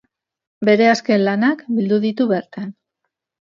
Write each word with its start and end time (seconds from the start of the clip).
Bere 0.69 0.87
azken 0.91 1.21
lanak 1.27 1.63
bildu 1.77 2.01
ditu 2.09 2.29
bertan. 2.35 2.75